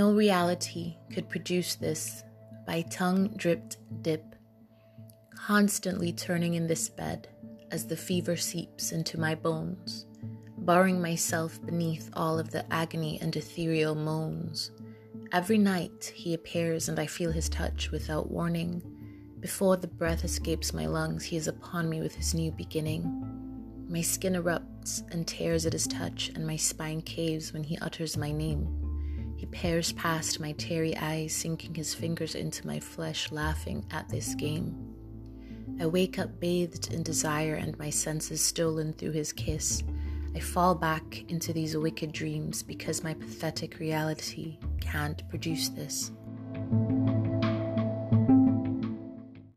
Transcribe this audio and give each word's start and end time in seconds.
No 0.00 0.14
reality 0.14 0.96
could 1.12 1.28
produce 1.28 1.74
this 1.74 2.24
by 2.66 2.80
tongue 2.88 3.34
dripped 3.36 3.76
dip, 4.00 4.34
constantly 5.36 6.10
turning 6.10 6.54
in 6.54 6.66
this 6.66 6.88
bed 6.88 7.28
as 7.70 7.86
the 7.86 7.98
fever 7.98 8.34
seeps 8.34 8.92
into 8.92 9.20
my 9.20 9.34
bones, 9.34 10.06
burying 10.56 11.02
myself 11.02 11.62
beneath 11.66 12.08
all 12.14 12.38
of 12.38 12.50
the 12.50 12.64
agony 12.72 13.18
and 13.20 13.36
ethereal 13.36 13.94
moans. 13.94 14.70
Every 15.32 15.58
night 15.58 16.10
he 16.14 16.32
appears 16.32 16.88
and 16.88 16.98
I 16.98 17.04
feel 17.04 17.30
his 17.30 17.50
touch 17.50 17.90
without 17.90 18.30
warning. 18.30 18.82
Before 19.40 19.76
the 19.76 19.86
breath 19.86 20.24
escapes 20.24 20.72
my 20.72 20.86
lungs, 20.86 21.24
he 21.24 21.36
is 21.36 21.46
upon 21.46 21.90
me 21.90 22.00
with 22.00 22.14
his 22.14 22.32
new 22.32 22.52
beginning. 22.52 23.84
My 23.86 24.00
skin 24.00 24.32
erupts 24.32 25.02
and 25.12 25.28
tears 25.28 25.66
at 25.66 25.74
his 25.74 25.86
touch, 25.86 26.30
and 26.34 26.46
my 26.46 26.56
spine 26.56 27.02
caves 27.02 27.52
when 27.52 27.64
he 27.64 27.76
utters 27.76 28.16
my 28.16 28.32
name. 28.32 28.89
He 29.40 29.46
peers 29.46 29.92
past 29.92 30.38
my 30.38 30.52
teary 30.52 30.94
eyes, 30.98 31.34
sinking 31.34 31.74
his 31.74 31.94
fingers 31.94 32.34
into 32.34 32.66
my 32.66 32.78
flesh, 32.78 33.32
laughing 33.32 33.86
at 33.90 34.06
this 34.10 34.34
game. 34.34 34.94
I 35.80 35.86
wake 35.86 36.18
up 36.18 36.38
bathed 36.40 36.92
in 36.92 37.02
desire 37.02 37.54
and 37.54 37.78
my 37.78 37.88
senses 37.88 38.42
stolen 38.42 38.92
through 38.92 39.12
his 39.12 39.32
kiss. 39.32 39.82
I 40.36 40.40
fall 40.40 40.74
back 40.74 41.24
into 41.30 41.54
these 41.54 41.74
wicked 41.74 42.12
dreams 42.12 42.62
because 42.62 43.02
my 43.02 43.14
pathetic 43.14 43.78
reality 43.78 44.58
can't 44.78 45.26
produce 45.30 45.70
this. 45.70 46.10